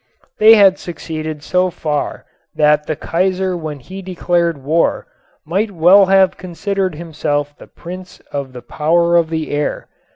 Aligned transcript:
They 0.39 0.55
had 0.55 0.79
succeeded 0.79 1.43
so 1.43 1.69
far 1.69 2.25
that 2.55 2.87
the 2.87 2.95
Kaiser 2.95 3.55
when 3.55 3.79
he 3.79 4.01
declared 4.01 4.57
war 4.63 5.05
might 5.45 5.69
well 5.69 6.07
have 6.07 6.37
considered 6.37 6.95
himself 6.95 7.55
the 7.55 7.67
Prince 7.67 8.19
of 8.31 8.51
the 8.53 8.63
Power 8.63 9.15
of 9.15 9.29
the 9.29 9.51
Air. 9.51 9.89